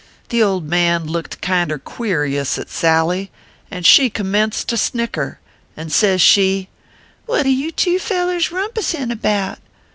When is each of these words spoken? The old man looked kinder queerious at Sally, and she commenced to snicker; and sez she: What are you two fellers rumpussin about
The 0.29 0.41
old 0.41 0.67
man 0.67 1.05
looked 1.05 1.41
kinder 1.41 1.77
queerious 1.77 2.57
at 2.57 2.71
Sally, 2.71 3.29
and 3.69 3.85
she 3.85 4.09
commenced 4.09 4.67
to 4.69 4.75
snicker; 4.77 5.37
and 5.77 5.91
sez 5.93 6.19
she: 6.23 6.69
What 7.27 7.45
are 7.45 7.49
you 7.49 7.69
two 7.71 7.99
fellers 7.99 8.49
rumpussin 8.51 9.11
about 9.11 9.59